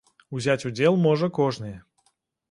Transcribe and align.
Узяць 0.37 0.63
удзел 0.69 0.97
можа 1.01 1.29
кожны. 1.39 1.69